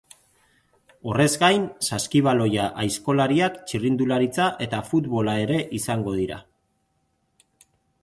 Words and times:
Horrez 1.11 1.27
gain, 1.43 1.67
saskibaloia, 1.87 2.65
aizkolariak, 2.85 3.61
txirrindularitza 3.69 4.51
eta 4.69 4.83
futbola 4.91 5.39
ere 5.47 5.63
izango 5.85 6.19
dira. 6.25 6.45